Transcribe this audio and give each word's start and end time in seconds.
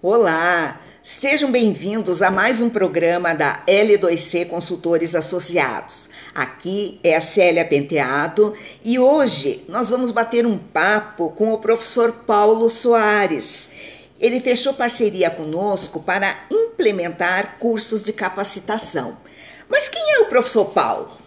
Olá, 0.00 0.80
sejam 1.02 1.50
bem-vindos 1.50 2.22
a 2.22 2.30
mais 2.30 2.60
um 2.60 2.70
programa 2.70 3.34
da 3.34 3.64
L2C 3.66 4.46
Consultores 4.46 5.12
Associados. 5.16 6.08
Aqui 6.32 7.00
é 7.02 7.16
a 7.16 7.20
Célia 7.20 7.64
Penteado 7.64 8.54
e 8.84 8.96
hoje 8.96 9.64
nós 9.68 9.90
vamos 9.90 10.12
bater 10.12 10.46
um 10.46 10.56
papo 10.56 11.30
com 11.30 11.52
o 11.52 11.58
professor 11.58 12.12
Paulo 12.12 12.70
Soares. 12.70 13.68
Ele 14.20 14.38
fechou 14.38 14.72
parceria 14.72 15.30
conosco 15.30 16.00
para 16.00 16.44
implementar 16.48 17.56
cursos 17.58 18.04
de 18.04 18.12
capacitação. 18.12 19.18
Mas 19.68 19.88
quem 19.88 20.14
é 20.14 20.20
o 20.20 20.26
professor 20.26 20.66
Paulo? 20.66 21.18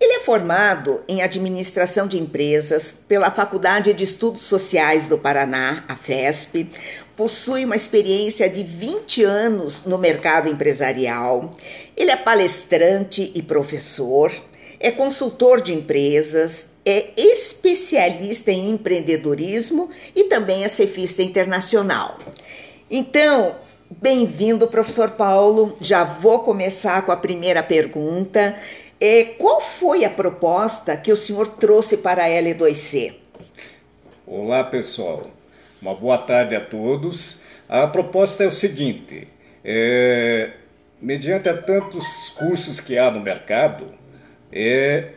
Ele 0.00 0.14
é 0.14 0.20
formado 0.20 1.02
em 1.06 1.20
Administração 1.20 2.06
de 2.06 2.18
Empresas 2.18 2.94
pela 3.06 3.30
Faculdade 3.30 3.92
de 3.92 4.02
Estudos 4.02 4.40
Sociais 4.40 5.08
do 5.08 5.18
Paraná, 5.18 5.84
a 5.86 5.94
FESP, 5.94 6.70
possui 7.20 7.66
uma 7.66 7.76
experiência 7.76 8.48
de 8.48 8.62
20 8.62 9.24
anos 9.24 9.84
no 9.84 9.98
mercado 9.98 10.48
empresarial. 10.48 11.50
Ele 11.94 12.10
é 12.10 12.16
palestrante 12.16 13.30
e 13.34 13.42
professor, 13.42 14.32
é 14.80 14.90
consultor 14.90 15.60
de 15.60 15.74
empresas, 15.74 16.64
é 16.82 17.10
especialista 17.18 18.50
em 18.50 18.70
empreendedorismo 18.70 19.90
e 20.16 20.24
também 20.24 20.64
é 20.64 20.68
cefista 20.68 21.22
internacional. 21.22 22.18
Então, 22.90 23.56
bem-vindo, 23.90 24.66
professor 24.66 25.10
Paulo. 25.10 25.76
Já 25.78 26.04
vou 26.04 26.38
começar 26.38 27.04
com 27.04 27.12
a 27.12 27.16
primeira 27.18 27.62
pergunta. 27.62 28.56
É, 28.98 29.24
qual 29.24 29.60
foi 29.60 30.06
a 30.06 30.10
proposta 30.10 30.96
que 30.96 31.12
o 31.12 31.16
senhor 31.18 31.48
trouxe 31.48 31.98
para 31.98 32.24
a 32.24 32.28
L2C? 32.28 33.12
Olá, 34.26 34.64
pessoal. 34.64 35.26
Uma 35.80 35.94
boa 35.94 36.18
tarde 36.18 36.54
a 36.54 36.60
todos. 36.60 37.40
A 37.66 37.86
proposta 37.86 38.44
é 38.44 38.46
o 38.46 38.52
seguinte: 38.52 39.26
é, 39.64 40.50
mediante 41.00 41.48
a 41.48 41.56
tantos 41.56 42.30
cursos 42.38 42.78
que 42.80 42.98
há 42.98 43.10
no 43.10 43.20
mercado, 43.20 43.86
é, 44.52 45.12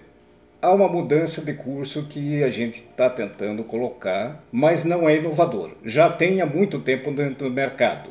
há 0.62 0.72
uma 0.72 0.88
mudança 0.88 1.42
de 1.42 1.54
curso 1.54 2.04
que 2.04 2.42
a 2.44 2.50
gente 2.50 2.80
está 2.80 3.10
tentando 3.10 3.64
colocar, 3.66 4.42
mas 4.52 4.86
não 4.86 5.10
é 5.10 5.18
inovador. 5.18 5.72
Já 5.84 6.10
tem 6.10 6.40
há 6.40 6.46
muito 6.46 6.80
tempo 6.80 7.12
dentro 7.12 7.50
do 7.50 7.54
mercado, 7.54 8.10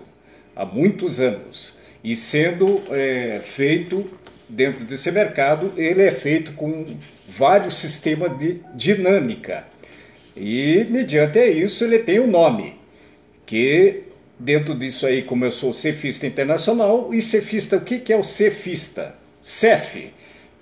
há 0.54 0.66
muitos 0.66 1.20
anos, 1.20 1.78
e 2.04 2.14
sendo 2.14 2.82
é, 2.90 3.40
feito 3.40 4.10
dentro 4.46 4.84
desse 4.84 5.10
mercado, 5.10 5.72
ele 5.74 6.02
é 6.02 6.10
feito 6.10 6.52
com 6.52 6.98
vários 7.26 7.76
sistemas 7.76 8.36
de 8.38 8.60
dinâmica. 8.74 9.71
E 10.36 10.86
mediante 10.88 11.38
isso 11.40 11.84
ele 11.84 11.98
tem 11.98 12.20
um 12.20 12.26
nome, 12.26 12.74
que 13.44 14.04
dentro 14.38 14.74
disso 14.74 15.06
aí, 15.06 15.22
como 15.22 15.44
eu 15.44 15.50
sou 15.50 15.72
cefista 15.72 16.26
internacional, 16.26 17.12
e 17.12 17.20
cefista, 17.20 17.76
o 17.76 17.80
que, 17.80 17.98
que 17.98 18.12
é 18.12 18.16
o 18.16 18.22
cefista? 18.22 19.14
CEF 19.40 20.12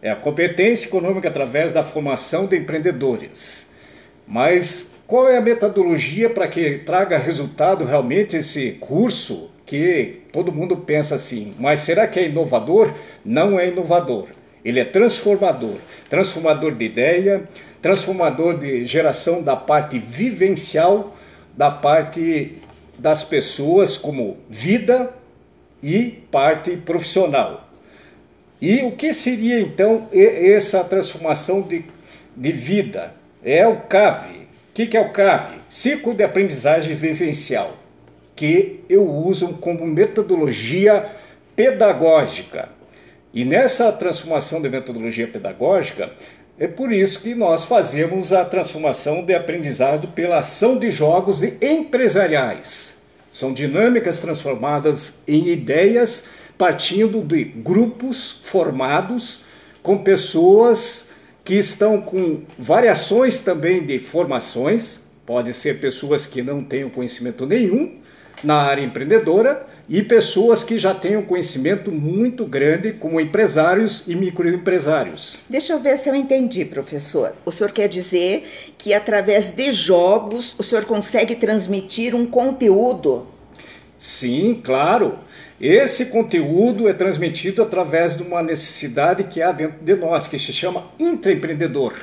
é 0.03 0.11
a 0.11 0.17
competência 0.17 0.87
econômica 0.87 1.29
através 1.29 1.73
da 1.73 1.83
formação 1.83 2.47
de 2.47 2.57
empreendedores. 2.57 3.71
Mas 4.27 4.95
qual 5.07 5.29
é 5.29 5.37
a 5.37 5.41
metodologia 5.41 6.31
para 6.31 6.49
que 6.49 6.79
traga 6.79 7.19
resultado 7.19 7.85
realmente 7.85 8.37
esse 8.37 8.73
curso 8.73 9.51
que 9.67 10.23
todo 10.33 10.53
mundo 10.53 10.77
pensa 10.77 11.15
assim, 11.15 11.55
mas 11.59 11.81
será 11.81 12.07
que 12.07 12.19
é 12.19 12.27
inovador? 12.27 12.93
Não 13.25 13.59
é 13.59 13.69
inovador. 13.69 14.29
Ele 14.65 14.81
é 14.81 14.85
transformador, 14.85 15.77
transformador 16.09 16.75
de 16.75 16.85
ideia, 16.85 17.49
transformador 17.81 18.59
de 18.59 18.85
geração 18.85 19.43
da 19.43 19.57
parte 19.57 19.99
vivencial, 19.99 21.17
da 21.57 21.71
parte 21.71 22.57
das 22.99 23.25
pessoas 23.25 23.97
como 23.97 24.37
vida 24.49 25.11
e 25.83 26.23
parte 26.31 26.77
profissional. 26.77 27.69
E 28.61 28.83
o 28.83 28.93
que 28.93 29.13
seria 29.15 29.61
então 29.61 30.09
essa 30.13 30.85
transformação 30.85 31.63
de, 31.63 31.85
de 32.37 32.53
vida? 32.53 33.15
É 33.43 33.67
o 33.67 33.77
CAVE. 33.77 34.41
O 34.41 34.73
que, 34.75 34.87
que 34.87 34.97
é 34.97 35.01
o 35.01 35.11
CAVE? 35.11 35.55
Ciclo 35.69 36.15
de 36.15 36.23
aprendizagem 36.23 36.95
vivencial 36.95 37.81
que 38.41 38.81
eu 38.89 39.07
uso 39.07 39.49
como 39.59 39.87
metodologia 39.87 41.11
pedagógica. 41.55 42.71
E 43.35 43.45
nessa 43.45 43.93
transformação 43.93 44.63
de 44.63 44.69
metodologia 44.71 45.29
pedagógica, 45.29 46.11
é 46.61 46.69
por 46.69 46.93
isso 46.93 47.23
que 47.23 47.35
nós 47.35 47.65
fazemos 47.65 48.35
a 48.35 48.45
transformação 48.45 49.25
de 49.25 49.33
aprendizado 49.33 50.09
pela 50.09 50.41
ação 50.41 50.79
de 50.79 50.91
jogos 50.91 51.43
empresariais. 51.43 52.99
São 53.31 53.55
dinâmicas 53.55 54.21
transformadas 54.21 55.23
em 55.27 55.49
ideias 55.49 56.27
partindo 56.59 57.23
de 57.23 57.43
grupos 57.43 58.43
formados 58.45 59.41
com 59.83 59.97
pessoas 59.97 61.09
que 61.43 61.55
estão 61.55 62.03
com 62.03 62.43
variações 62.59 63.41
também 63.41 63.87
de 63.87 63.99
formações, 63.99 65.01
pode 65.25 65.55
ser 65.55 65.81
pessoas 65.81 66.27
que 66.27 66.43
não 66.43 66.63
tenham 66.63 66.91
conhecimento 66.91 67.47
nenhum, 67.47 67.99
na 68.43 68.57
área 68.57 68.83
empreendedora 68.83 69.67
e 69.89 70.03
pessoas 70.03 70.63
que 70.63 70.79
já 70.79 70.95
têm 70.95 71.17
um 71.17 71.23
conhecimento 71.23 71.91
muito 71.91 72.47
grande 72.47 72.93
como 72.93 73.21
empresários 73.21 74.07
e 74.07 74.15
microempresários. 74.15 75.39
Deixa 75.49 75.73
eu 75.73 75.81
ver 75.81 75.97
se 75.99 76.09
eu 76.09 76.15
entendi, 76.15 76.65
professor. 76.65 77.33
O 77.45 77.51
senhor 77.51 77.73
quer 77.73 77.89
dizer 77.89 78.49
que 78.79 78.95
através 78.95 79.51
de 79.51 79.73
jogos 79.73 80.55
o 80.59 80.63
senhor 80.63 80.85
consegue 80.85 81.35
transmitir 81.35 82.15
um 82.15 82.25
conteúdo? 82.25 83.27
Sim, 83.99 84.61
claro. 84.63 85.19
Esse 85.61 86.07
conteúdo 86.07 86.89
é 86.89 86.93
transmitido 86.93 87.63
através 87.63 88.17
de 88.17 88.23
uma 88.23 88.43
necessidade 88.43 89.25
que 89.25 89.43
há 89.43 89.53
dentro 89.53 89.85
de 89.85 89.95
nós, 89.95 90.27
que 90.27 90.39
se 90.39 90.53
chama 90.53 90.85
intraempreendedor. 90.99 91.95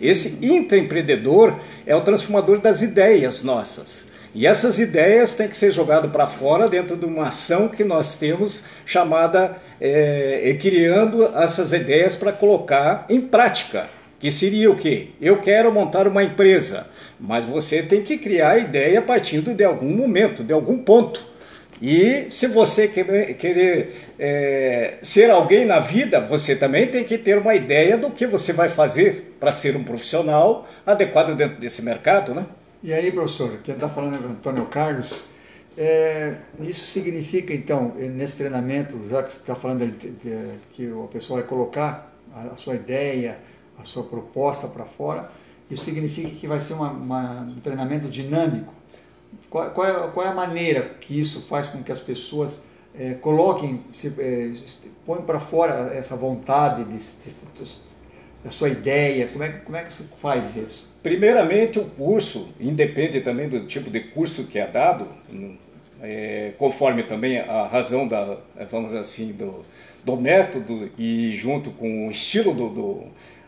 Esse 0.00 0.44
intraempreendedor 0.44 1.58
é 1.84 1.94
o 1.94 2.00
transformador 2.00 2.58
das 2.58 2.82
ideias 2.82 3.42
nossas. 3.42 4.06
E 4.34 4.46
essas 4.46 4.78
ideias 4.78 5.34
têm 5.34 5.46
que 5.46 5.56
ser 5.56 5.70
jogadas 5.70 6.10
para 6.10 6.26
fora 6.26 6.66
dentro 6.66 6.96
de 6.96 7.04
uma 7.04 7.28
ação 7.28 7.68
que 7.68 7.84
nós 7.84 8.14
temos 8.14 8.64
chamada 8.86 9.56
é, 9.80 10.56
criando 10.58 11.24
essas 11.36 11.72
ideias 11.72 12.16
para 12.16 12.32
colocar 12.32 13.04
em 13.08 13.20
prática. 13.20 13.88
Que 14.18 14.30
seria 14.30 14.70
o 14.70 14.76
quê? 14.76 15.08
Eu 15.20 15.38
quero 15.38 15.72
montar 15.72 16.06
uma 16.06 16.22
empresa, 16.22 16.86
mas 17.18 17.44
você 17.44 17.82
tem 17.82 18.02
que 18.02 18.16
criar 18.16 18.52
a 18.52 18.58
ideia 18.58 19.02
partindo 19.02 19.52
de 19.52 19.64
algum 19.64 19.94
momento, 19.94 20.44
de 20.44 20.52
algum 20.52 20.78
ponto. 20.78 21.32
E 21.82 22.26
se 22.30 22.46
você 22.46 22.86
querer, 22.86 23.34
querer 23.34 23.92
é, 24.16 24.94
ser 25.02 25.28
alguém 25.28 25.66
na 25.66 25.80
vida, 25.80 26.20
você 26.20 26.54
também 26.54 26.86
tem 26.86 27.02
que 27.02 27.18
ter 27.18 27.36
uma 27.36 27.56
ideia 27.56 27.98
do 27.98 28.10
que 28.10 28.24
você 28.24 28.52
vai 28.52 28.68
fazer 28.68 29.36
para 29.40 29.50
ser 29.50 29.76
um 29.76 29.82
profissional 29.82 30.68
adequado 30.86 31.34
dentro 31.34 31.60
desse 31.60 31.82
mercado, 31.82 32.32
né? 32.32 32.46
E 32.82 32.92
aí, 32.92 33.12
professor, 33.12 33.58
que 33.58 33.70
está 33.70 33.88
falando 33.88 34.16
é 34.16 34.28
Antônio 34.28 34.66
Carlos, 34.66 35.24
é, 35.78 36.36
isso 36.60 36.84
significa, 36.84 37.54
então, 37.54 37.94
nesse 37.94 38.36
treinamento, 38.36 38.98
já 39.08 39.22
que 39.22 39.32
você 39.32 39.38
está 39.38 39.54
falando 39.54 39.86
de, 39.86 40.10
de, 40.10 40.58
que 40.72 40.90
a 40.90 41.06
pessoa 41.06 41.40
vai 41.40 41.48
colocar 41.48 42.12
a, 42.34 42.48
a 42.48 42.56
sua 42.56 42.74
ideia, 42.74 43.38
a 43.78 43.84
sua 43.84 44.02
proposta 44.02 44.66
para 44.66 44.84
fora, 44.84 45.30
isso 45.70 45.84
significa 45.84 46.28
que 46.30 46.48
vai 46.48 46.58
ser 46.58 46.74
uma, 46.74 46.90
uma, 46.90 47.40
um 47.42 47.60
treinamento 47.60 48.08
dinâmico. 48.08 48.74
Qual, 49.48 49.70
qual, 49.70 49.86
é, 49.86 50.10
qual, 50.10 50.26
é, 50.26 50.30
a 50.30 50.34
maneira 50.34 50.96
que 51.00 51.18
isso 51.18 51.42
faz 51.42 51.68
com 51.68 51.84
que 51.84 51.92
as 51.92 52.00
pessoas 52.00 52.64
é, 52.98 53.14
coloquem, 53.14 53.84
se, 53.94 54.08
é, 54.18 54.52
põem 55.06 55.22
para 55.22 55.38
fora 55.38 55.94
essa 55.94 56.16
vontade 56.16 56.84
de, 56.84 56.98
de, 56.98 57.78
a 58.44 58.50
sua 58.50 58.68
ideia? 58.68 59.28
Como 59.28 59.44
é, 59.44 59.48
como 59.48 59.76
é 59.76 59.84
que 59.84 59.92
você 59.92 60.04
faz 60.20 60.56
isso? 60.56 60.92
Primeiramente, 61.02 61.78
o 61.78 61.84
curso, 61.84 62.50
independe 62.60 63.20
também 63.20 63.48
do 63.48 63.60
tipo 63.66 63.90
de 63.90 64.00
curso 64.00 64.44
que 64.44 64.58
é 64.58 64.66
dado, 64.66 65.08
é, 66.00 66.52
conforme 66.58 67.02
também 67.04 67.38
a 67.38 67.66
razão 67.66 68.06
da, 68.06 68.38
vamos 68.70 68.88
dizer 68.88 69.00
assim, 69.00 69.32
do, 69.32 69.64
do 70.04 70.16
método 70.16 70.90
e 70.98 71.34
junto 71.36 71.70
com 71.70 72.08
o 72.08 72.10
estilo 72.10 72.52
do, 72.52 72.68
do 72.68 73.04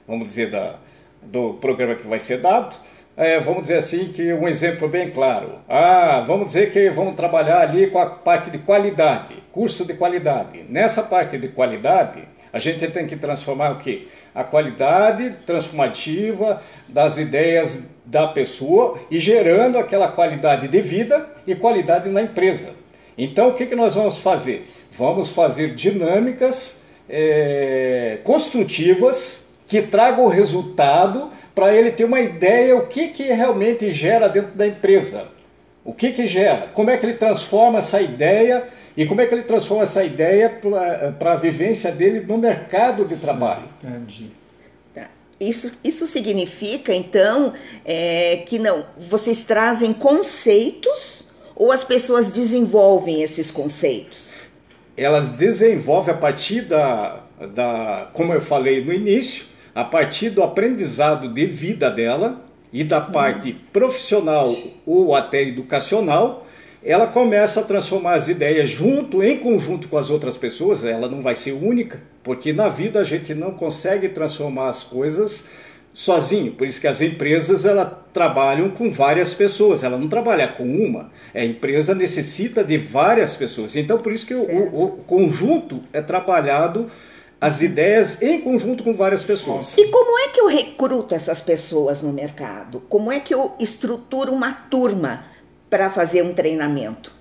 vamos 0.06 0.26
dizer, 0.26 0.50
da, 0.50 0.76
do 1.22 1.54
programa 1.54 1.94
que 1.94 2.06
vai 2.06 2.18
ser 2.18 2.38
dado, 2.38 2.76
é, 3.16 3.38
vamos 3.38 3.62
dizer 3.62 3.76
assim, 3.76 4.12
que 4.12 4.32
um 4.32 4.48
exemplo 4.48 4.88
bem 4.88 5.10
claro. 5.10 5.60
Ah, 5.68 6.24
vamos 6.26 6.46
dizer 6.46 6.72
que 6.72 6.90
vamos 6.90 7.14
trabalhar 7.14 7.60
ali 7.60 7.86
com 7.88 7.98
a 7.98 8.06
parte 8.06 8.50
de 8.50 8.58
qualidade, 8.58 9.36
curso 9.52 9.84
de 9.84 9.94
qualidade. 9.94 10.64
Nessa 10.68 11.02
parte 11.02 11.38
de 11.38 11.48
qualidade, 11.48 12.22
a 12.54 12.60
gente 12.60 12.86
tem 12.86 13.04
que 13.04 13.16
transformar 13.16 13.72
o 13.72 13.78
quê? 13.78 14.06
A 14.32 14.44
qualidade 14.44 15.34
transformativa 15.44 16.62
das 16.86 17.18
ideias 17.18 17.90
da 18.04 18.28
pessoa 18.28 19.00
e 19.10 19.18
gerando 19.18 19.76
aquela 19.76 20.06
qualidade 20.06 20.68
de 20.68 20.80
vida 20.80 21.28
e 21.48 21.56
qualidade 21.56 22.08
na 22.08 22.22
empresa. 22.22 22.70
Então, 23.18 23.48
o 23.48 23.54
que, 23.54 23.66
que 23.66 23.74
nós 23.74 23.96
vamos 23.96 24.18
fazer? 24.18 24.68
Vamos 24.92 25.30
fazer 25.30 25.74
dinâmicas 25.74 26.80
é, 27.08 28.20
construtivas 28.22 29.48
que 29.66 29.82
tragam 29.82 30.24
o 30.24 30.28
resultado 30.28 31.32
para 31.56 31.74
ele 31.74 31.90
ter 31.90 32.04
uma 32.04 32.20
ideia 32.20 32.76
o 32.76 32.86
que, 32.86 33.08
que 33.08 33.24
realmente 33.24 33.90
gera 33.90 34.28
dentro 34.28 34.52
da 34.52 34.64
empresa. 34.64 35.26
O 35.84 35.92
que 35.92 36.12
que 36.12 36.26
gera? 36.26 36.68
Como 36.68 36.90
é 36.90 36.96
que 36.96 37.04
ele 37.04 37.14
transforma 37.14 37.78
essa 37.78 38.00
ideia 38.00 38.64
e 38.96 39.04
como 39.04 39.20
é 39.20 39.26
que 39.26 39.34
ele 39.34 39.42
transforma 39.42 39.82
essa 39.82 40.02
ideia 40.02 40.48
para 41.18 41.32
a 41.32 41.36
vivência 41.36 41.92
dele 41.92 42.24
no 42.26 42.38
mercado 42.38 43.04
de 43.04 43.14
Sim, 43.14 43.20
trabalho? 43.20 43.68
Entendi. 43.82 44.30
Tá. 44.94 45.08
Isso, 45.38 45.78
isso 45.84 46.06
significa, 46.06 46.94
então, 46.94 47.52
é, 47.84 48.38
que 48.46 48.58
não 48.58 48.86
vocês 48.96 49.44
trazem 49.44 49.92
conceitos 49.92 51.28
ou 51.54 51.70
as 51.70 51.84
pessoas 51.84 52.32
desenvolvem 52.32 53.22
esses 53.22 53.50
conceitos? 53.50 54.32
Elas 54.96 55.28
desenvolvem 55.28 56.14
a 56.14 56.16
partir 56.16 56.62
da, 56.62 57.20
da 57.52 58.08
como 58.14 58.32
eu 58.32 58.40
falei 58.40 58.82
no 58.82 58.92
início, 58.92 59.44
a 59.74 59.84
partir 59.84 60.30
do 60.30 60.42
aprendizado 60.42 61.28
de 61.28 61.44
vida 61.46 61.90
dela, 61.90 62.43
e 62.74 62.82
da 62.82 63.00
parte 63.00 63.52
profissional 63.72 64.52
ou 64.84 65.14
até 65.14 65.42
educacional, 65.42 66.44
ela 66.82 67.06
começa 67.06 67.60
a 67.60 67.62
transformar 67.62 68.14
as 68.14 68.28
ideias 68.28 68.68
junto, 68.68 69.22
em 69.22 69.38
conjunto 69.38 69.86
com 69.88 69.96
as 69.96 70.10
outras 70.10 70.36
pessoas, 70.36 70.84
ela 70.84 71.08
não 71.08 71.22
vai 71.22 71.36
ser 71.36 71.52
única, 71.52 72.02
porque 72.24 72.52
na 72.52 72.68
vida 72.68 72.98
a 72.98 73.04
gente 73.04 73.32
não 73.32 73.52
consegue 73.52 74.08
transformar 74.08 74.68
as 74.68 74.82
coisas 74.82 75.48
sozinho, 75.94 76.50
por 76.50 76.66
isso 76.66 76.80
que 76.80 76.88
as 76.88 77.00
empresas 77.00 77.64
ela 77.64 77.84
trabalham 78.12 78.68
com 78.70 78.90
várias 78.90 79.32
pessoas, 79.32 79.84
ela 79.84 79.96
não 79.96 80.08
trabalha 80.08 80.48
com 80.48 80.64
uma, 80.64 81.12
a 81.32 81.44
empresa 81.44 81.94
necessita 81.94 82.64
de 82.64 82.76
várias 82.76 83.36
pessoas, 83.36 83.76
então 83.76 83.98
por 83.98 84.12
isso 84.12 84.26
que 84.26 84.34
o, 84.34 84.42
o, 84.42 84.84
o 84.84 84.88
conjunto 85.04 85.80
é 85.92 86.02
trabalhado 86.02 86.90
as 87.44 87.60
ideias 87.60 88.22
em 88.22 88.40
conjunto 88.40 88.82
com 88.82 88.94
várias 88.94 89.22
pessoas. 89.22 89.76
E 89.76 89.88
como 89.88 90.18
é 90.18 90.28
que 90.28 90.40
eu 90.40 90.46
recruto 90.46 91.14
essas 91.14 91.42
pessoas 91.42 92.00
no 92.00 92.10
mercado? 92.10 92.80
Como 92.88 93.12
é 93.12 93.20
que 93.20 93.34
eu 93.34 93.52
estruturo 93.60 94.32
uma 94.32 94.50
turma 94.50 95.26
para 95.68 95.90
fazer 95.90 96.22
um 96.22 96.32
treinamento? 96.32 97.12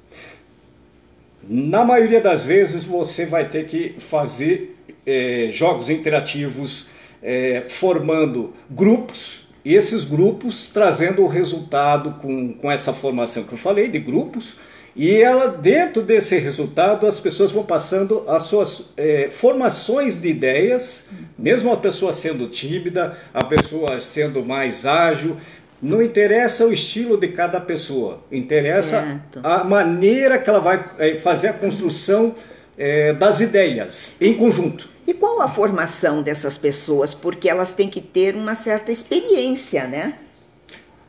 Na 1.44 1.84
maioria 1.84 2.22
das 2.22 2.46
vezes 2.46 2.86
você 2.86 3.26
vai 3.26 3.50
ter 3.50 3.66
que 3.66 3.96
fazer 4.00 4.78
é, 5.06 5.50
jogos 5.52 5.90
interativos, 5.90 6.88
é, 7.22 7.66
formando 7.68 8.54
grupos, 8.70 9.50
e 9.66 9.74
esses 9.76 10.06
grupos 10.06 10.68
trazendo 10.68 11.22
o 11.22 11.28
resultado 11.28 12.14
com, 12.22 12.54
com 12.54 12.72
essa 12.72 12.94
formação 12.94 13.44
que 13.44 13.52
eu 13.52 13.58
falei 13.58 13.90
de 13.90 14.00
grupos 14.00 14.58
e 14.96 15.22
ela, 15.22 15.48
dentro 15.48 16.04
desse 16.04 16.38
resultado, 16.38 17.08
as 17.08 17.20
pessoas 17.20 17.52
vão 17.52 17.64
passando 17.64 18.24
as 18.28 18.44
suas 18.44 18.92
é, 18.96 19.30
formações 19.32 20.16
de 20.16 20.28
ideias, 20.28 21.10
mesmo 21.38 21.72
a 21.72 21.78
pessoa 21.78 22.14
sendo 22.14 22.48
tímida, 22.48 23.18
a 23.34 23.44
pessoa 23.44 24.00
sendo 24.00 24.46
mais 24.46 24.86
ágil, 24.86 25.38
não 25.82 26.02
interessa 26.02 26.66
o 26.66 26.72
estilo 26.72 27.18
de 27.18 27.30
cada 27.30 27.60
pessoa, 27.60 28.22
interessa 28.32 29.02
certo. 29.02 29.40
a 29.44 29.64
maneira 29.64 30.38
que 30.38 30.50
ela 30.50 30.60
vai 30.60 30.92
é, 31.00 31.16
fazer 31.16 31.48
a 31.48 31.54
construção 31.54 32.36
é, 32.78 33.14
das 33.14 33.42
ideias 33.42 34.16
em 34.22 34.36
conjunto. 34.36 34.90
E 35.06 35.14
qual 35.14 35.42
a 35.42 35.48
formação 35.48 36.22
dessas 36.22 36.58
pessoas? 36.58 37.14
Porque 37.14 37.50
elas 37.50 37.74
têm 37.74 37.90
que 37.90 38.00
ter 38.00 38.36
uma 38.36 38.56
certa 38.56 38.92
experiência, 38.92 39.86
né? 39.88 40.14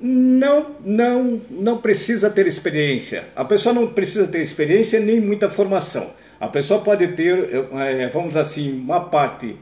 Não, 0.07 0.67
não, 0.85 1.41
não 1.49 1.79
precisa 1.79 2.29
ter 2.29 2.47
experiência. 2.47 3.25
A 3.35 3.43
pessoa 3.43 3.75
não 3.75 3.87
precisa 3.87 4.27
ter 4.27 4.43
experiência 4.43 5.01
nem 5.01 5.19
muita 5.19 5.49
formação. 5.49 6.11
A 6.39 6.47
pessoa 6.47 6.83
pode 6.83 7.09
ter, 7.09 7.49
é, 7.73 8.07
vamos 8.09 8.37
assim, 8.37 8.79
uma 8.81 9.01
parte. 9.01 9.57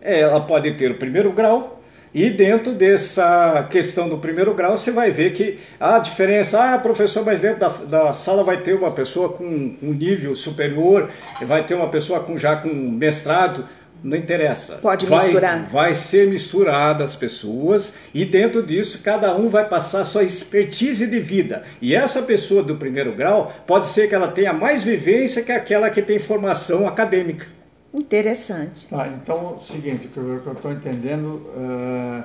Ela 0.00 0.40
pode 0.40 0.72
ter 0.72 0.90
o 0.90 0.94
primeiro 0.94 1.30
grau, 1.32 1.78
e 2.14 2.30
dentro 2.30 2.72
dessa 2.72 3.66
questão 3.70 4.08
do 4.08 4.16
primeiro 4.16 4.54
grau, 4.54 4.76
você 4.76 4.90
vai 4.90 5.10
ver 5.10 5.32
que 5.32 5.58
a 5.78 5.98
diferença, 5.98 6.74
ah, 6.74 6.78
professor, 6.78 7.24
mas 7.24 7.40
dentro 7.42 7.60
da, 7.60 7.68
da 8.06 8.12
sala 8.14 8.42
vai 8.42 8.62
ter 8.62 8.74
uma 8.74 8.92
pessoa 8.92 9.28
com 9.28 9.44
um 9.44 9.92
nível 9.92 10.34
superior, 10.34 11.10
vai 11.42 11.66
ter 11.66 11.74
uma 11.74 11.88
pessoa 11.88 12.20
com, 12.20 12.38
já 12.38 12.56
com 12.56 12.68
mestrado 12.68 13.66
não 14.02 14.16
interessa. 14.16 14.76
Pode 14.76 15.06
vai, 15.06 15.26
misturar. 15.26 15.62
Vai 15.64 15.94
ser 15.94 16.28
misturada 16.28 17.04
as 17.04 17.16
pessoas 17.16 17.94
e 18.14 18.24
dentro 18.24 18.62
disso 18.62 19.02
cada 19.02 19.36
um 19.36 19.48
vai 19.48 19.68
passar 19.68 20.04
sua 20.04 20.22
expertise 20.22 21.06
de 21.06 21.20
vida. 21.20 21.62
E 21.80 21.94
essa 21.94 22.22
pessoa 22.22 22.62
do 22.62 22.76
primeiro 22.76 23.14
grau 23.14 23.52
pode 23.66 23.88
ser 23.88 24.08
que 24.08 24.14
ela 24.14 24.28
tenha 24.28 24.52
mais 24.52 24.84
vivência 24.84 25.42
que 25.42 25.52
aquela 25.52 25.90
que 25.90 26.02
tem 26.02 26.18
formação 26.18 26.86
acadêmica. 26.86 27.46
Interessante. 27.92 28.86
Tá, 28.88 29.08
então, 29.08 29.56
o 29.56 29.64
seguinte, 29.64 30.06
o 30.06 30.10
que 30.10 30.18
eu 30.18 30.52
estou 30.52 30.70
entendendo, 30.70 31.46
uh, 31.56 32.22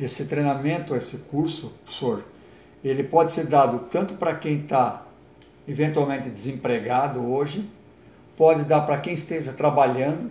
esse 0.00 0.24
treinamento, 0.24 0.96
esse 0.96 1.18
curso, 1.18 1.72
professor, 1.84 2.24
ele 2.82 3.04
pode 3.04 3.32
ser 3.32 3.46
dado 3.46 3.80
tanto 3.90 4.14
para 4.14 4.34
quem 4.34 4.60
está 4.60 5.04
eventualmente 5.68 6.28
desempregado 6.28 7.20
hoje, 7.20 7.68
pode 8.36 8.64
dar 8.64 8.80
para 8.80 8.98
quem 8.98 9.12
esteja 9.12 9.52
trabalhando, 9.52 10.30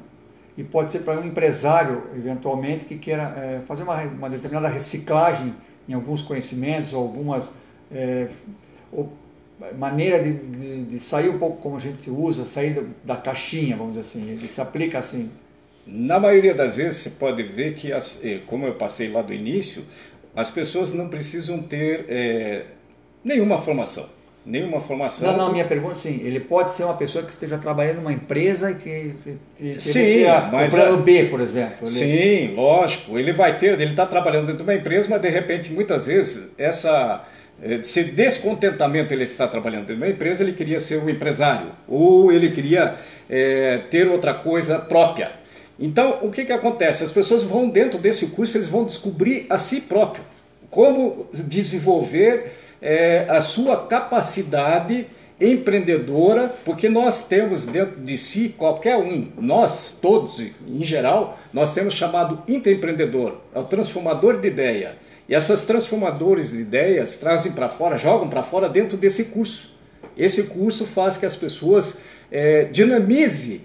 e 0.57 0.63
pode 0.63 0.92
ser 0.92 1.00
para 1.00 1.19
um 1.19 1.25
empresário, 1.25 2.03
eventualmente, 2.15 2.86
que 2.86 2.98
queira 2.98 3.24
é, 3.38 3.62
fazer 3.65 3.83
uma, 3.83 4.01
uma, 4.01 4.30
determinada 4.30 4.68
reciclagem 4.68 5.53
em 5.88 5.94
alguns 5.94 6.21
conhecimentos, 6.21 6.94
algumas 6.94 7.53
é, 7.92 8.27
ou 8.92 9.12
maneira 9.77 10.21
de, 10.21 10.33
de, 10.33 10.83
de, 10.86 11.00
sair 11.00 11.30
um 11.30 11.38
pouco 11.38 11.62
como 11.62 11.77
a 11.77 11.80
gente 11.80 12.09
usa, 12.09 12.45
sair 12.45 12.74
da, 12.74 13.15
da 13.15 13.21
caixinha, 13.21 13.77
vamos 13.77 13.95
dizer 13.95 14.07
assim, 14.07 14.30
ele 14.30 14.48
se 14.48 14.59
aplica 14.59 14.98
assim. 14.98 15.30
Na 15.86 16.19
maioria 16.19 16.54
das 16.54 16.77
vezes 16.77 16.97
você 16.97 17.09
pode 17.12 17.44
ver 17.44 17.74
que, 17.75 17.94
as, 17.94 18.24
eh, 18.24 18.42
como 18.47 18.65
eu 18.65 18.75
passei 18.75 19.09
lá 19.09 19.21
do 19.21 19.33
início, 19.33 19.83
as 20.36 20.50
pessoas 20.50 20.94
não 20.94 21.09
precisam 21.09 21.62
ter 21.62 22.06
é, 22.07 22.65
nenhuma 23.24 23.57
formação 23.57 24.07
nenhuma 24.46 24.80
formação. 24.80 25.32
Não, 25.32 25.38
não, 25.38 25.52
minha 25.52 25.66
pergunta 25.66 25.96
sim, 25.96 26.22
ele 26.24 26.40
pode 26.40 26.76
ser 26.76 26.84
uma 26.84 26.96
pessoa 26.96 27.24
que 27.24 27.32
esteja 27.32 27.58
trabalhando 27.58 27.98
numa 27.98 28.14
empresa 28.14 28.72
e 28.72 28.76
que, 28.76 29.16
que, 29.24 29.74
que 29.74 29.80
sim, 29.80 30.24
mas 30.52 30.74
o 30.74 30.76
plano 30.76 30.98
B, 30.98 31.26
por 31.26 31.40
exemplo. 31.40 31.78
Ele... 31.82 31.90
Sim, 31.90 32.56
lógico, 32.56 33.18
ele 33.18 33.32
vai 33.34 33.58
ter, 33.58 33.74
ele 33.74 33.92
está 33.92 34.06
trabalhando 34.06 34.48
dentro 34.48 34.64
de 34.64 34.64
uma 34.64 34.76
empresa, 34.76 35.08
mas 35.10 35.22
de 35.22 35.30
repente 35.30 35.72
muitas 35.72 36.06
vezes 36.08 36.50
essa 36.58 37.26
esse 37.62 38.04
descontentamento 38.06 39.14
ele 39.14 39.24
está 39.24 39.48
trabalhando 39.48 39.82
dentro 39.82 39.98
de 39.98 40.02
uma 40.02 40.10
empresa, 40.10 40.42
ele 40.42 40.54
queria 40.54 40.80
ser 40.80 40.98
um 40.98 41.08
empresário 41.08 41.68
ou 41.88 42.32
ele 42.32 42.50
queria 42.50 42.96
é, 43.30 43.82
ter 43.92 44.08
outra 44.08 44.34
coisa 44.34 44.80
própria. 44.80 45.32
Então, 45.80 46.18
o 46.24 46.32
que, 46.32 46.44
que 46.44 46.52
acontece? 46.52 47.04
As 47.04 47.12
pessoas 47.12 47.44
vão 47.44 47.70
dentro 47.70 48.00
desse 48.00 48.28
curso, 48.28 48.58
eles 48.58 48.68
vão 48.68 48.84
descobrir 48.84 49.46
a 49.48 49.60
si 49.60 49.82
próprio 49.82 50.24
como 50.72 51.28
desenvolver 51.34 52.54
é, 52.81 53.25
a 53.30 53.39
sua 53.39 53.86
capacidade 53.86 55.07
empreendedora, 55.39 56.54
porque 56.64 56.88
nós 56.88 57.28
temos 57.28 57.66
dentro 57.66 58.00
de 58.02 58.18
si, 58.18 58.50
qualquer 58.50 58.97
um, 58.97 59.31
nós 59.40 59.97
todos 60.00 60.40
em 60.40 60.83
geral, 60.83 61.40
nós 61.52 61.73
temos 61.73 61.95
chamado 61.95 62.44
intraempreendedor, 62.47 63.38
é 63.54 63.59
o 63.59 63.64
transformador 63.64 64.40
de 64.40 64.47
ideia. 64.47 64.97
E 65.28 65.33
essas 65.33 65.64
transformadores 65.64 66.52
de 66.52 66.59
ideias 66.59 67.16
trazem 67.16 67.54
para 67.54 67.69
fora, 67.69 67.97
jogam 67.97 68.30
para 68.30 68.44
fora 68.44 68.68
dentro 68.68 68.97
desse 68.97 69.26
curso. 69.26 69.73
Esse 70.18 70.44
curso 70.44 70.85
faz 70.85 71.18
que 71.18 71.26
as 71.26 71.35
pessoas 71.35 72.00
é, 72.31 72.66
dinamize 72.66 73.61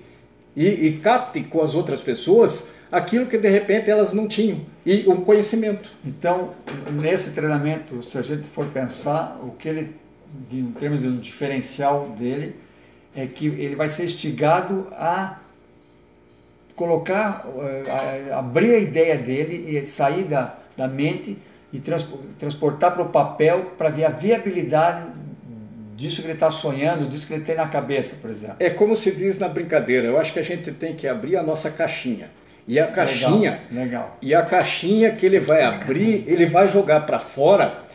e, 0.54 0.66
e 0.66 0.98
captem 0.98 1.44
com 1.44 1.60
as 1.60 1.74
outras 1.74 2.00
pessoas 2.00 2.68
aquilo 2.90 3.26
que 3.26 3.38
de 3.38 3.48
repente 3.48 3.90
elas 3.90 4.12
não 4.12 4.28
tinham 4.28 4.60
e 4.84 5.04
o 5.06 5.16
conhecimento. 5.22 5.90
Então, 6.04 6.54
nesse 6.92 7.32
treinamento, 7.32 8.02
se 8.02 8.16
a 8.16 8.22
gente 8.22 8.44
for 8.44 8.66
pensar, 8.66 9.38
o 9.42 9.50
que 9.50 9.68
ele, 9.68 9.96
em 10.52 10.72
termos 10.72 11.00
de 11.00 11.08
um 11.08 11.18
diferencial 11.18 12.10
dele, 12.10 12.56
é 13.14 13.26
que 13.26 13.46
ele 13.46 13.74
vai 13.74 13.88
ser 13.88 14.04
instigado 14.04 14.86
a 14.92 15.38
colocar, 16.76 17.46
a, 17.88 18.34
a 18.34 18.38
abrir 18.38 18.74
a 18.74 18.78
ideia 18.78 19.16
dele 19.16 19.76
e 19.76 19.86
sair 19.86 20.24
da, 20.24 20.56
da 20.76 20.86
mente 20.86 21.38
e 21.72 21.80
trans, 21.80 22.06
transportar 22.38 22.92
para 22.92 23.02
o 23.02 23.08
papel 23.08 23.72
para 23.78 23.88
ver 23.88 24.04
a 24.04 24.10
viabilidade 24.10 25.06
disso 25.96 26.20
que 26.20 26.26
ele 26.26 26.34
está 26.34 26.50
sonhando, 26.50 27.08
disso 27.08 27.26
que 27.26 27.32
ele 27.32 27.42
tem 27.42 27.56
na 27.56 27.66
cabeça, 27.66 28.16
por 28.20 28.30
exemplo. 28.30 28.56
É 28.60 28.68
como 28.68 28.94
se 28.94 29.10
diz 29.10 29.38
na 29.38 29.48
brincadeira, 29.48 30.06
eu 30.06 30.18
acho 30.18 30.32
que 30.32 30.38
a 30.38 30.42
gente 30.42 30.70
tem 30.72 30.94
que 30.94 31.08
abrir 31.08 31.36
a 31.36 31.42
nossa 31.42 31.70
caixinha. 31.70 32.30
E 32.68 32.80
a 32.80 32.86
caixinha, 32.88 33.60
legal, 33.70 33.84
legal. 33.84 34.18
e 34.20 34.34
a 34.34 34.42
caixinha 34.42 35.12
que 35.12 35.24
ele 35.24 35.38
vai 35.38 35.62
abrir, 35.62 36.24
ele 36.26 36.46
vai 36.46 36.66
jogar 36.66 37.06
para 37.06 37.20
fora 37.20 37.86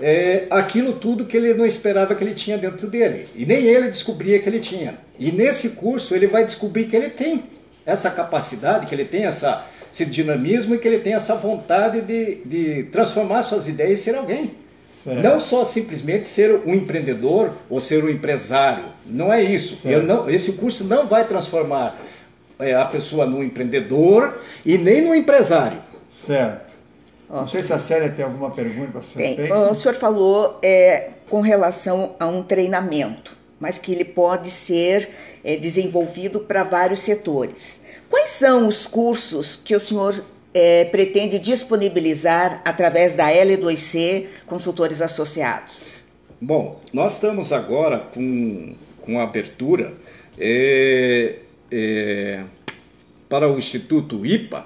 é, 0.00 0.46
aquilo 0.50 0.94
tudo 0.94 1.24
que 1.26 1.36
ele 1.36 1.54
não 1.54 1.64
esperava 1.64 2.14
que 2.14 2.24
ele 2.24 2.34
tinha 2.34 2.58
dentro 2.58 2.88
dele. 2.88 3.24
E 3.34 3.46
nem 3.46 3.64
ele 3.64 3.88
descobria 3.88 4.38
que 4.38 4.48
ele 4.48 4.60
tinha. 4.60 4.98
E 5.18 5.30
nesse 5.30 5.70
curso 5.70 6.14
ele 6.14 6.26
vai 6.26 6.44
descobrir 6.44 6.84
que 6.84 6.96
ele 6.96 7.10
tem 7.10 7.44
essa 7.84 8.10
capacidade, 8.10 8.86
que 8.86 8.94
ele 8.94 9.04
tem 9.04 9.24
essa, 9.24 9.64
esse 9.92 10.04
dinamismo 10.04 10.74
e 10.74 10.78
que 10.78 10.88
ele 10.88 10.98
tem 10.98 11.14
essa 11.14 11.36
vontade 11.36 12.00
de, 12.00 12.42
de 12.44 12.82
transformar 12.84 13.42
suas 13.42 13.68
ideias 13.68 14.00
e 14.00 14.02
ser 14.02 14.16
alguém. 14.16 14.54
Certo. 14.84 15.22
Não 15.22 15.38
só 15.38 15.64
simplesmente 15.64 16.26
ser 16.26 16.62
um 16.66 16.74
empreendedor 16.74 17.52
ou 17.70 17.80
ser 17.80 18.02
um 18.02 18.08
empresário. 18.08 18.86
Não 19.06 19.32
é 19.32 19.40
isso. 19.40 19.88
Não, 20.02 20.28
esse 20.28 20.52
curso 20.52 20.82
não 20.82 21.06
vai 21.06 21.28
transformar 21.28 21.96
é, 22.58 22.74
a 22.74 22.84
pessoa 22.84 23.26
no 23.26 23.42
empreendedor 23.42 24.40
e 24.64 24.78
nem 24.78 25.02
no 25.02 25.14
empresário. 25.14 25.80
Certo. 26.10 26.74
Não 27.28 27.46
sei 27.46 27.62
se 27.62 27.72
a 27.72 27.78
Célia 27.78 28.08
tem 28.08 28.24
alguma 28.24 28.50
pergunta 28.50 28.92
para 28.92 29.02
ser 29.02 29.18
tem. 29.18 29.36
feita. 29.36 29.70
O 29.70 29.74
senhor 29.74 29.94
falou 29.94 30.58
é, 30.62 31.10
com 31.28 31.40
relação 31.40 32.14
a 32.20 32.26
um 32.26 32.42
treinamento, 32.42 33.36
mas 33.58 33.78
que 33.78 33.92
ele 33.92 34.04
pode 34.04 34.50
ser 34.50 35.10
é, 35.42 35.56
desenvolvido 35.56 36.40
para 36.40 36.62
vários 36.62 37.00
setores. 37.00 37.80
Quais 38.08 38.30
são 38.30 38.68
os 38.68 38.86
cursos 38.86 39.56
que 39.56 39.74
o 39.74 39.80
senhor 39.80 40.24
é, 40.54 40.84
pretende 40.84 41.38
disponibilizar 41.38 42.62
através 42.64 43.14
da 43.14 43.28
L2C 43.28 44.26
Consultores 44.46 45.02
Associados? 45.02 45.84
Bom, 46.40 46.80
nós 46.92 47.14
estamos 47.14 47.52
agora 47.52 47.98
com, 48.14 48.74
com 49.02 49.18
a 49.18 49.24
abertura 49.24 49.94
é, 50.38 51.36
é, 51.70 52.42
para 53.28 53.48
o 53.50 53.58
Instituto 53.58 54.24
IPA, 54.24 54.64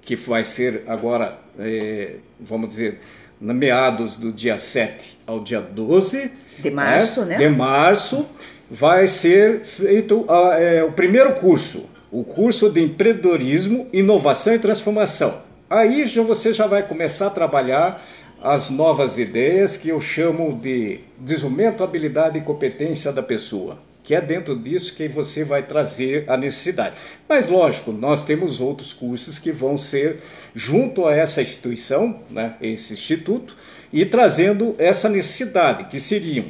que 0.00 0.16
vai 0.16 0.44
ser 0.44 0.82
agora, 0.86 1.38
é, 1.58 2.16
vamos 2.40 2.68
dizer, 2.68 3.00
na 3.40 3.54
meados 3.54 4.16
do 4.16 4.32
dia 4.32 4.58
7 4.58 5.18
ao 5.26 5.40
dia 5.40 5.60
12 5.60 6.30
de 6.58 6.70
março, 6.70 7.24
né? 7.24 7.36
De 7.36 7.48
março, 7.48 8.26
vai 8.70 9.06
ser 9.08 9.64
feito 9.64 10.24
a, 10.28 10.60
é, 10.60 10.84
o 10.84 10.92
primeiro 10.92 11.34
curso, 11.34 11.88
o 12.10 12.24
curso 12.24 12.70
de 12.70 12.80
empreendedorismo, 12.82 13.88
inovação 13.92 14.54
e 14.54 14.58
transformação. 14.58 15.42
Aí 15.68 16.06
já 16.06 16.22
você 16.22 16.52
já 16.52 16.66
vai 16.66 16.82
começar 16.82 17.28
a 17.28 17.30
trabalhar 17.30 18.02
as 18.42 18.70
novas 18.70 19.18
ideias 19.18 19.76
que 19.76 19.88
eu 19.88 20.00
chamo 20.00 20.58
de 20.60 21.00
desenvolvimento, 21.18 21.82
habilidade 21.82 22.38
e 22.38 22.42
competência 22.42 23.12
da 23.12 23.22
pessoa 23.22 23.78
que 24.02 24.14
é 24.14 24.20
dentro 24.20 24.58
disso 24.58 24.94
que 24.94 25.06
você 25.08 25.44
vai 25.44 25.62
trazer 25.62 26.24
a 26.28 26.36
necessidade. 26.36 26.96
Mas, 27.28 27.46
lógico, 27.46 27.92
nós 27.92 28.24
temos 28.24 28.60
outros 28.60 28.92
cursos 28.92 29.38
que 29.38 29.52
vão 29.52 29.76
ser 29.76 30.18
junto 30.54 31.06
a 31.06 31.14
essa 31.14 31.40
instituição, 31.40 32.20
né, 32.30 32.56
esse 32.60 32.92
instituto, 32.92 33.56
e 33.92 34.04
trazendo 34.04 34.74
essa 34.78 35.08
necessidade, 35.08 35.84
que 35.84 36.00
seriam 36.00 36.46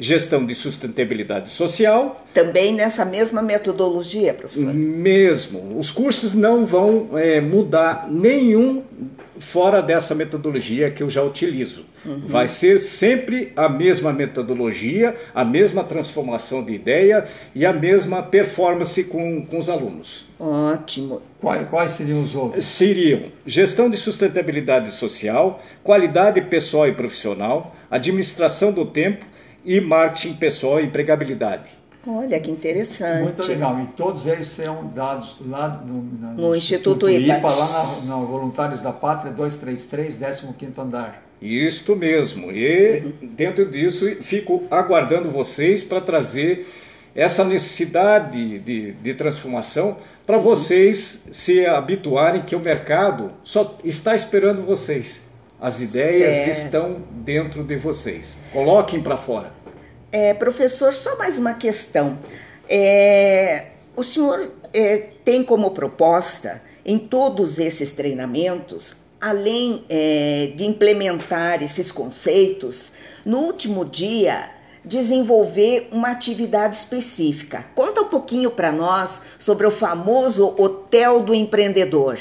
gestão 0.00 0.44
de 0.44 0.54
sustentabilidade 0.54 1.50
social. 1.50 2.24
Também 2.32 2.74
nessa 2.74 3.04
mesma 3.04 3.42
metodologia, 3.42 4.32
professor? 4.32 4.72
Mesmo. 4.72 5.78
Os 5.78 5.90
cursos 5.90 6.34
não 6.34 6.64
vão 6.64 7.10
é, 7.18 7.40
mudar 7.40 8.08
nenhum 8.10 8.82
fora 9.38 9.82
dessa 9.82 10.14
metodologia 10.14 10.90
que 10.90 11.02
eu 11.02 11.10
já 11.10 11.22
utilizo. 11.22 11.84
Uhum. 12.04 12.22
Vai 12.26 12.46
ser 12.48 12.78
sempre 12.78 13.52
a 13.56 13.68
mesma 13.68 14.12
metodologia, 14.12 15.14
a 15.34 15.44
mesma 15.44 15.82
transformação 15.84 16.62
de 16.62 16.72
ideia 16.72 17.26
e 17.54 17.64
a 17.66 17.72
mesma 17.72 18.22
performance 18.22 19.02
com, 19.04 19.44
com 19.44 19.58
os 19.58 19.68
alunos. 19.68 20.26
Ótimo. 20.38 21.20
Quais, 21.40 21.68
quais 21.68 21.92
seriam 21.92 22.22
os 22.22 22.34
outros? 22.34 22.64
Seriam 22.64 23.24
gestão 23.46 23.90
de 23.90 23.96
sustentabilidade 23.96 24.92
social, 24.92 25.62
qualidade 25.82 26.40
pessoal 26.42 26.88
e 26.88 26.92
profissional, 26.92 27.74
administração 27.90 28.72
do 28.72 28.84
tempo 28.84 29.24
e 29.64 29.80
marketing 29.80 30.34
pessoal 30.34 30.80
e 30.80 30.84
empregabilidade. 30.84 31.70
Olha 32.06 32.40
que 32.40 32.50
interessante. 32.50 33.24
Muito 33.24 33.42
legal. 33.42 33.78
E 33.80 33.86
todos 33.88 34.26
eles 34.26 34.46
serão 34.46 34.88
dados 34.88 35.36
lá 35.46 35.68
no, 35.86 36.02
no, 36.02 36.34
no 36.34 36.56
Instituto, 36.56 37.08
Instituto 37.08 37.10
IPA. 37.10 37.38
IPA 37.38 37.48
lá 37.48 38.06
na, 38.06 38.16
na 38.16 38.24
Voluntários 38.24 38.80
da 38.80 38.92
Pátria 38.92 39.32
233, 39.32 40.16
15 40.56 40.80
andar. 40.80 41.22
Isto 41.42 41.94
mesmo. 41.94 42.50
E 42.50 43.00
dentro 43.22 43.70
disso 43.70 44.06
fico 44.22 44.64
aguardando 44.70 45.30
vocês 45.30 45.84
para 45.84 46.00
trazer 46.00 46.66
essa 47.14 47.44
necessidade 47.44 48.58
de, 48.60 48.92
de 48.92 49.14
transformação 49.14 49.98
para 50.26 50.38
vocês 50.38 51.26
se 51.32 51.66
habituarem 51.66 52.42
que 52.42 52.54
o 52.54 52.60
mercado 52.60 53.32
só 53.42 53.78
está 53.84 54.14
esperando 54.14 54.62
vocês. 54.62 55.29
As 55.60 55.80
ideias 55.80 56.34
certo. 56.34 56.50
estão 56.50 57.02
dentro 57.10 57.62
de 57.62 57.76
vocês. 57.76 58.38
Coloquem 58.52 59.02
para 59.02 59.16
fora. 59.16 59.52
É, 60.10 60.32
professor, 60.32 60.92
só 60.92 61.16
mais 61.18 61.38
uma 61.38 61.54
questão. 61.54 62.18
É, 62.68 63.66
o 63.94 64.02
senhor 64.02 64.50
é, 64.72 64.96
tem 65.24 65.44
como 65.44 65.70
proposta, 65.72 66.62
em 66.84 66.98
todos 66.98 67.58
esses 67.58 67.92
treinamentos, 67.92 68.96
além 69.20 69.84
é, 69.88 70.52
de 70.56 70.64
implementar 70.64 71.62
esses 71.62 71.92
conceitos, 71.92 72.92
no 73.24 73.38
último 73.40 73.84
dia 73.84 74.50
desenvolver 74.82 75.88
uma 75.92 76.10
atividade 76.10 76.76
específica. 76.76 77.66
Conta 77.74 78.00
um 78.00 78.08
pouquinho 78.08 78.50
para 78.50 78.72
nós 78.72 79.22
sobre 79.38 79.66
o 79.66 79.70
famoso 79.70 80.54
Hotel 80.56 81.22
do 81.22 81.34
Empreendedor. 81.34 82.18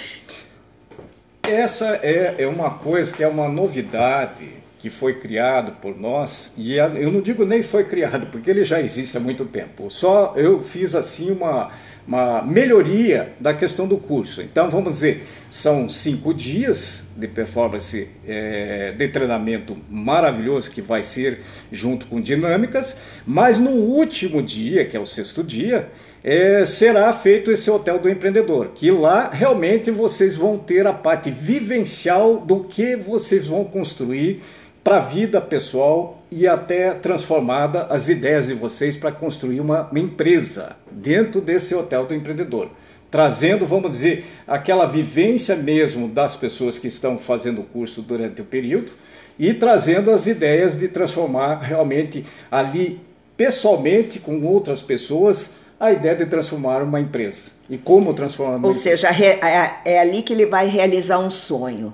Essa 1.50 2.00
é, 2.04 2.36
é 2.38 2.48
uma 2.48 2.70
coisa 2.70 3.12
que 3.12 3.24
é 3.24 3.28
uma 3.28 3.50
novidade 3.50 4.60
que 4.78 4.90
foi 4.90 5.16
criado 5.16 5.74
por 5.82 6.00
nós, 6.00 6.54
e 6.56 6.76
eu 6.76 7.12
não 7.12 7.20
digo 7.20 7.44
nem 7.44 7.62
foi 7.62 7.84
criado, 7.84 8.28
porque 8.28 8.50
ele 8.50 8.64
já 8.64 8.80
existe 8.80 9.18
há 9.18 9.20
muito 9.20 9.44
tempo. 9.46 9.90
Só 9.90 10.34
eu 10.38 10.62
fiz 10.62 10.96
assim 10.96 11.32
uma, 11.32 11.70
uma 12.08 12.42
melhoria 12.44 13.34
da 13.40 13.54
questão 13.54 13.88
do 13.88 13.98
curso. 13.98 14.42
Então, 14.42 14.70
vamos 14.70 14.94
dizer, 14.94 15.26
são 15.50 15.90
cinco 15.90 16.34
dias 16.34 17.10
de 17.18 17.28
performance, 17.28 18.08
é, 18.26 18.94
de 18.96 19.08
treinamento 19.10 19.76
maravilhoso 19.90 20.72
que 20.72 20.82
vai 20.82 21.04
ser 21.04 21.42
junto 21.72 22.06
com 22.06 22.22
dinâmicas, 22.22 22.96
mas 23.26 23.60
no 23.60 23.72
último 23.72 24.42
dia, 24.42 24.86
que 24.86 24.96
é 24.96 25.00
o 25.00 25.06
sexto 25.06 25.44
dia, 25.44 25.90
é, 26.24 26.66
será 26.66 27.12
feito 27.14 27.52
esse 27.52 27.70
hotel 27.72 28.00
do 28.00 28.10
empreendedor, 28.10 28.72
que 28.76 28.92
lá 28.92 29.30
realmente 29.32 29.90
vocês 29.90 30.36
vão 30.36 30.58
ter 30.58 30.86
a 30.86 30.94
parte 30.94 31.32
vivencial 31.32 32.38
do 32.38 32.64
que 32.66 32.96
vocês 32.96 33.48
vão 33.48 33.64
construir 33.64 34.42
para 34.84 34.98
a 34.98 35.02
vida 35.02 35.40
pessoal 35.40 36.24
e 36.32 36.48
até 36.48 36.94
transformada 36.94 37.84
as 37.84 38.10
ideias 38.10 38.48
de 38.48 38.54
vocês 38.54 38.96
para 38.96 39.12
construir 39.12 39.60
uma, 39.60 39.84
uma, 39.90 40.00
empresa 40.00 40.76
dentro 40.92 41.42
desse 41.42 41.74
hotel 41.74 42.06
do 42.06 42.14
empreendedor. 42.14 42.70
Trazendo, 43.12 43.66
vamos 43.66 43.90
dizer, 43.90 44.26
aquela 44.48 44.86
vivência 44.86 45.56
mesmo 45.56 46.08
das 46.08 46.36
pessoas 46.36 46.78
que 46.78 46.88
estão 46.88 47.18
fazendo 47.18 47.62
o 47.62 47.66
curso 47.66 48.02
durante 48.02 48.42
o 48.42 48.46
período 48.46 48.92
e 49.38 49.54
trazendo 49.54 50.12
as 50.12 50.28
ideias 50.28 50.78
de 50.78 50.88
transformar 50.88 51.60
realmente 51.60 52.26
ali 52.52 53.00
pessoalmente 53.36 54.20
com 54.20 54.44
outras 54.46 54.82
pessoas 54.82 55.54
a 55.80 55.92
ideia 55.92 56.16
de 56.16 56.26
transformar 56.26 56.84
uma 56.84 57.00
empresa. 57.00 57.52
E 57.70 57.78
como 57.78 58.14
transformar 58.14 58.58
uma 58.58 58.68
Ou 58.68 58.74
empresa. 58.74 59.08
Ou 59.08 59.14
seja, 59.14 59.26
é, 59.44 59.94
é 59.94 60.00
ali 60.00 60.22
que 60.22 60.34
ele 60.34 60.46
vai 60.46 60.68
realizar 60.68 61.20
um 61.20 61.30
sonho 61.30 61.94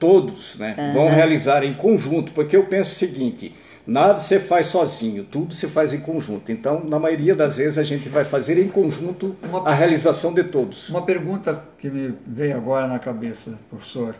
todos 0.00 0.58
né, 0.58 0.74
uhum. 0.76 0.92
vão 0.94 1.08
realizar 1.10 1.62
em 1.62 1.74
conjunto, 1.74 2.32
porque 2.32 2.56
eu 2.56 2.64
penso 2.64 2.92
o 2.92 2.94
seguinte: 2.94 3.52
nada 3.86 4.18
se 4.18 4.40
faz 4.40 4.66
sozinho, 4.66 5.24
tudo 5.24 5.54
se 5.54 5.68
faz 5.68 5.92
em 5.92 6.00
conjunto. 6.00 6.50
Então, 6.50 6.82
na 6.88 6.98
maioria 6.98 7.36
das 7.36 7.58
vezes, 7.58 7.78
a 7.78 7.84
gente 7.84 8.08
vai 8.08 8.24
fazer 8.24 8.58
em 8.58 8.66
conjunto 8.66 9.36
uma, 9.42 9.68
a 9.68 9.74
realização 9.74 10.32
de 10.32 10.42
todos. 10.42 10.88
Uma 10.88 11.02
pergunta 11.02 11.62
que 11.78 11.88
me 11.88 12.14
veio 12.26 12.56
agora 12.56 12.88
na 12.88 12.98
cabeça, 12.98 13.60
professor. 13.68 14.16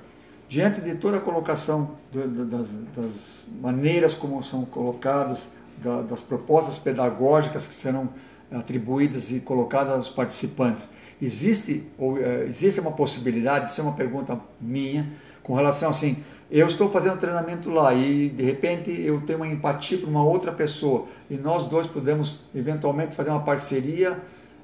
Diante 0.49 0.81
de 0.81 0.97
toda 0.97 1.17
a 1.17 1.21
colocação 1.21 1.93
das, 2.13 2.69
das, 2.97 3.47
maneiras 3.61 4.15
como 4.15 4.43
são 4.43 4.65
colocadas, 4.65 5.49
da, 5.79 6.03
das 6.03 6.21
propostas 6.21 6.77
pedagógicas 6.77 7.69
que 7.69 7.75
serão 7.75 8.09
atribuídas 8.51 9.31
e 9.31 9.41
colocadas 9.41 9.95
aos 9.95 10.09
participantes, 10.09 10.89
existe, 11.21 11.85
ou, 11.99 12.15
uh, 12.15 12.43
existe 12.47 12.81
uma 12.81 12.93
possibilidade, 12.93 13.71
isso 13.71 13.81
é 13.81 13.85
uma 13.85 13.95
pergunta 13.95 14.39
minha, 14.61 15.07
com 15.43 15.55
relação 15.55 15.91
assim, 15.91 16.23
eu 16.51 16.67
estou 16.67 16.89
fazendo 16.89 17.17
treinamento 17.19 17.71
lá 17.71 17.95
e 17.95 18.29
de 18.29 18.43
repente 18.43 18.91
eu 18.91 19.21
tenho 19.21 19.39
uma 19.39 19.47
empatia 19.47 19.99
para 19.99 20.09
uma 20.09 20.25
outra 20.25 20.51
pessoa 20.51 21.07
e 21.31 21.35
nós 21.37 21.65
dois 21.67 21.87
podemos 21.87 22.49
eventualmente 22.55 23.15
fazer 23.15 23.31
uma 23.31 23.43
parceria 23.43 24.19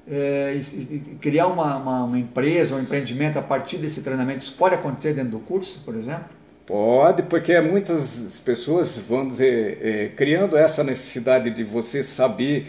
é, 0.09 0.53
e, 0.55 0.59
e, 0.59 1.17
criar 1.21 1.47
uma, 1.47 1.77
uma, 1.77 2.03
uma, 2.03 2.19
empresa, 2.19 2.75
um 2.75 2.81
empreendimento 2.81 3.39
a 3.39 3.41
partir 3.41 3.77
desse 3.77 4.01
treinamento. 4.01 4.39
Isso 4.39 4.55
pode 4.57 4.75
acontecer 4.75 5.13
dentro 5.13 5.31
do 5.31 5.39
curso, 5.39 5.81
por 5.83 5.95
exemplo? 5.95 6.25
Pode, 6.65 7.23
porque 7.23 7.59
muitas 7.61 8.39
pessoas 8.39 8.97
vão 8.97 9.25
dizer, 9.25 9.79
é, 9.81 10.07
criando 10.09 10.57
essa 10.57 10.83
necessidade 10.83 11.49
de 11.51 11.63
você 11.63 12.03
saber 12.03 12.67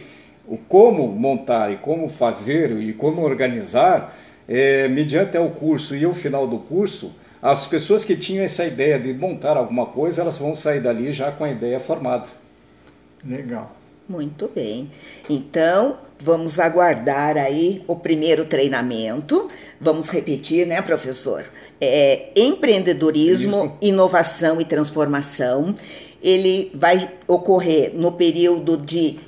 o 0.48 0.56
como 0.56 1.06
montar 1.08 1.70
e 1.72 1.76
como 1.76 2.08
fazer 2.08 2.72
e 2.80 2.92
como 2.92 3.22
organizar, 3.22 4.16
é, 4.48 4.88
mediante 4.88 5.36
o 5.36 5.50
curso 5.50 5.94
e 5.94 6.06
o 6.06 6.14
final 6.14 6.46
do 6.46 6.58
curso, 6.58 7.12
as 7.40 7.66
pessoas 7.66 8.04
que 8.04 8.16
tinham 8.16 8.42
essa 8.42 8.64
ideia 8.64 8.98
de 8.98 9.12
montar 9.12 9.56
alguma 9.56 9.86
coisa, 9.86 10.22
elas 10.22 10.38
vão 10.38 10.54
sair 10.54 10.80
dali 10.80 11.12
já 11.12 11.30
com 11.30 11.44
a 11.44 11.50
ideia 11.50 11.78
formada. 11.78 12.26
Legal. 13.24 13.76
Muito 14.08 14.50
bem. 14.52 14.90
Então, 15.28 15.98
vamos 16.18 16.58
aguardar 16.58 17.36
aí 17.36 17.82
o 17.86 17.94
primeiro 17.94 18.46
treinamento. 18.46 19.48
Vamos 19.78 20.08
repetir, 20.08 20.66
né, 20.66 20.80
professor? 20.80 21.44
É, 21.78 22.30
empreendedorismo, 22.34 23.66
Isso. 23.66 23.76
inovação 23.82 24.60
e 24.60 24.64
transformação. 24.64 25.74
Ele 26.22 26.72
vai 26.74 27.08
ocorrer 27.26 27.92
no 27.94 28.12
período 28.12 28.78
de 28.78 29.18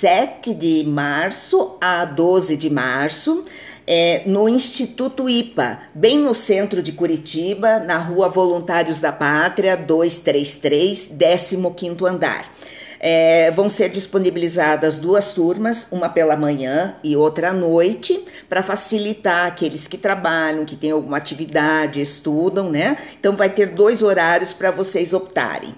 7 0.00 0.54
de 0.54 0.84
março 0.84 1.76
a 1.80 2.04
12 2.04 2.56
de 2.56 2.70
março 2.70 3.44
é, 3.84 4.22
no 4.26 4.48
Instituto 4.48 5.28
IPA, 5.28 5.80
bem 5.92 6.18
no 6.18 6.34
centro 6.34 6.80
de 6.80 6.92
Curitiba, 6.92 7.80
na 7.80 7.98
rua 7.98 8.28
Voluntários 8.28 9.00
da 9.00 9.10
Pátria, 9.10 9.76
233, 9.76 11.10
15 11.74 12.06
andar. 12.06 12.52
É, 13.00 13.50
vão 13.50 13.68
ser 13.68 13.88
disponibilizadas 13.88 14.98
duas 14.98 15.32
turmas, 15.32 15.88
uma 15.90 16.08
pela 16.08 16.36
manhã 16.36 16.94
e 17.02 17.16
outra 17.16 17.50
à 17.50 17.52
noite, 17.52 18.24
para 18.48 18.62
facilitar 18.62 19.48
aqueles 19.48 19.88
que 19.88 19.98
trabalham, 19.98 20.64
que 20.64 20.76
têm 20.76 20.92
alguma 20.92 21.16
atividade, 21.16 22.00
estudam, 22.00 22.70
né? 22.70 22.96
Então 23.18 23.34
vai 23.34 23.48
ter 23.48 23.70
dois 23.70 24.00
horários 24.00 24.52
para 24.52 24.70
vocês 24.70 25.12
optarem. 25.12 25.74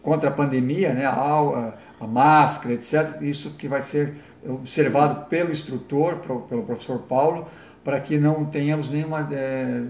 contra 0.00 0.30
a 0.30 0.32
pandemia, 0.32 0.94
né? 0.94 1.04
A, 1.04 1.74
a 2.00 2.06
máscara, 2.06 2.72
etc. 2.72 3.20
Isso 3.20 3.50
que 3.50 3.68
vai 3.68 3.82
ser 3.82 4.14
observado 4.48 5.26
pelo 5.26 5.50
instrutor, 5.50 6.20
pelo 6.48 6.62
professor 6.62 7.00
Paulo, 7.00 7.46
para 7.84 8.00
que 8.00 8.16
não 8.16 8.46
tenhamos 8.46 8.88
nenhuma 8.88 9.28
é, 9.30 9.82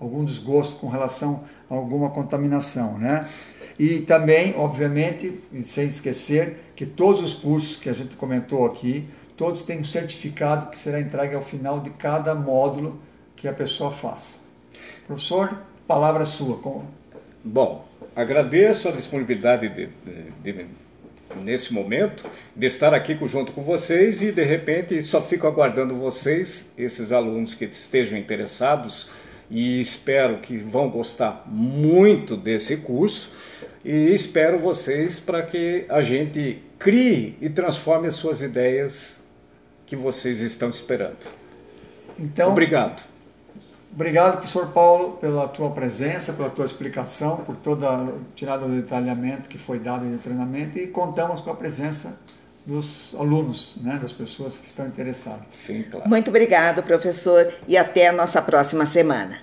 algum 0.00 0.24
desgosto 0.24 0.74
com 0.80 0.88
relação 0.88 1.44
a 1.70 1.76
alguma 1.76 2.10
contaminação, 2.10 2.98
né? 2.98 3.28
E 3.78 4.00
também, 4.00 4.56
obviamente, 4.56 5.40
sem 5.62 5.86
esquecer 5.86 6.72
que 6.74 6.84
todos 6.84 7.22
os 7.22 7.34
cursos 7.34 7.76
que 7.76 7.88
a 7.88 7.92
gente 7.92 8.16
comentou 8.16 8.66
aqui, 8.66 9.08
todos 9.36 9.62
têm 9.62 9.78
um 9.78 9.84
certificado 9.84 10.70
que 10.70 10.78
será 10.78 11.00
entregue 11.00 11.36
ao 11.36 11.42
final 11.42 11.78
de 11.78 11.90
cada 11.90 12.34
módulo 12.34 13.00
que 13.36 13.46
a 13.46 13.52
pessoa 13.52 13.92
faça. 13.92 14.49
Professor, 15.10 15.58
palavra 15.88 16.24
sua. 16.24 16.60
Bom, 17.42 17.84
agradeço 18.14 18.88
a 18.88 18.92
disponibilidade 18.92 19.68
de, 19.68 19.88
de, 20.04 20.52
de, 20.52 20.66
nesse 21.42 21.74
momento 21.74 22.24
de 22.54 22.68
estar 22.68 22.94
aqui 22.94 23.18
junto 23.26 23.50
com 23.50 23.60
vocês 23.60 24.22
e 24.22 24.30
de 24.30 24.44
repente 24.44 25.02
só 25.02 25.20
fico 25.20 25.48
aguardando 25.48 25.96
vocês, 25.96 26.72
esses 26.78 27.10
alunos 27.10 27.54
que 27.54 27.64
estejam 27.64 28.16
interessados 28.16 29.10
e 29.50 29.80
espero 29.80 30.38
que 30.38 30.58
vão 30.58 30.88
gostar 30.88 31.42
muito 31.44 32.36
desse 32.36 32.76
curso 32.76 33.32
e 33.84 34.14
espero 34.14 34.60
vocês 34.60 35.18
para 35.18 35.42
que 35.42 35.86
a 35.88 36.02
gente 36.02 36.62
crie 36.78 37.36
e 37.40 37.50
transforme 37.50 38.06
as 38.06 38.14
suas 38.14 38.42
ideias 38.42 39.20
que 39.86 39.96
vocês 39.96 40.40
estão 40.40 40.70
esperando. 40.70 41.26
Então, 42.16 42.52
obrigado. 42.52 43.09
Obrigado, 43.92 44.38
professor 44.38 44.68
Paulo, 44.68 45.16
pela 45.20 45.48
tua 45.48 45.70
presença, 45.70 46.32
pela 46.32 46.48
tua 46.48 46.64
explicação, 46.64 47.38
por 47.38 47.56
toda 47.56 48.14
tirada 48.34 48.66
do 48.66 48.74
detalhamento 48.74 49.48
que 49.48 49.58
foi 49.58 49.78
dado 49.80 50.04
no 50.04 50.18
treinamento 50.18 50.78
e 50.78 50.86
contamos 50.86 51.40
com 51.40 51.50
a 51.50 51.54
presença 51.54 52.18
dos 52.64 53.14
alunos, 53.18 53.76
né, 53.82 53.98
das 54.00 54.12
pessoas 54.12 54.56
que 54.56 54.66
estão 54.66 54.86
interessadas. 54.86 55.46
Sim, 55.50 55.84
claro. 55.90 56.08
Muito 56.08 56.28
obrigado, 56.28 56.82
professor, 56.82 57.52
e 57.66 57.76
até 57.76 58.08
a 58.08 58.12
nossa 58.12 58.40
próxima 58.40 58.86
semana. 58.86 59.38